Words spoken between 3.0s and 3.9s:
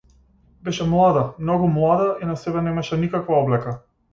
никаква облека.